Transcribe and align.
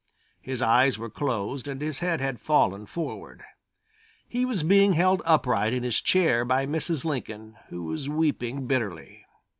His 0.41 0.63
eyes 0.63 0.97
were 0.97 1.11
closed 1.11 1.67
and 1.67 1.79
his 1.79 1.99
head 1.99 2.21
had 2.21 2.39
fallen 2.39 2.87
forward. 2.87 3.43
He 4.27 4.45
was 4.45 4.63
being 4.63 4.93
held 4.93 5.21
upright 5.25 5.73
in 5.73 5.83
his 5.83 6.01
chair 6.01 6.43
by 6.43 6.65
Mrs. 6.65 7.05
Lincoln, 7.05 7.55
who 7.69 7.83
was 7.83 8.09
weeping 8.09 8.65
bitterly. 8.65 9.27